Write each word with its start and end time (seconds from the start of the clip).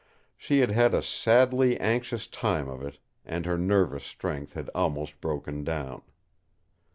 she 0.35 0.61
had 0.61 0.71
had 0.71 0.95
a 0.95 1.03
sadly 1.03 1.79
anxious 1.79 2.25
time 2.25 2.67
of 2.67 2.81
it, 2.81 2.97
and 3.23 3.45
her 3.45 3.55
nervous 3.55 4.03
strength 4.03 4.53
had 4.53 4.67
almost 4.73 5.21
broken 5.21 5.63
down. 5.63 6.01